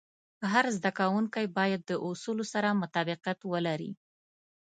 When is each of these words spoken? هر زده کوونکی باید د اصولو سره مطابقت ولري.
هر 0.51 0.65
زده 0.77 0.91
کوونکی 0.99 1.45
باید 1.57 1.81
د 1.85 1.91
اصولو 2.07 2.43
سره 2.53 2.69
مطابقت 2.81 3.39
ولري. 3.51 3.91